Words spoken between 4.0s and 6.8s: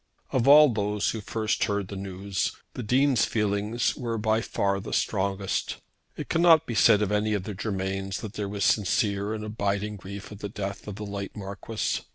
by far the strongest. It cannot be